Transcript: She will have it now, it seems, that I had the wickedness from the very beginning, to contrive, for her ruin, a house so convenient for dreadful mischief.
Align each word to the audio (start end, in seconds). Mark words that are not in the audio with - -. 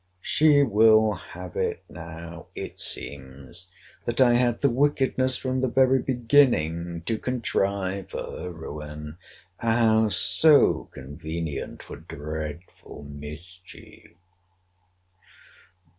She 0.23 0.63
will 0.63 1.13
have 1.13 1.55
it 1.55 1.83
now, 1.87 2.47
it 2.55 2.79
seems, 2.79 3.69
that 4.05 4.19
I 4.19 4.33
had 4.33 4.61
the 4.61 4.69
wickedness 4.71 5.37
from 5.37 5.61
the 5.61 5.67
very 5.69 5.99
beginning, 6.01 7.01
to 7.05 7.19
contrive, 7.19 8.09
for 8.09 8.23
her 8.39 8.51
ruin, 8.51 9.19
a 9.59 9.71
house 9.71 10.15
so 10.17 10.89
convenient 10.91 11.83
for 11.83 11.97
dreadful 11.97 13.03
mischief. 13.03 14.13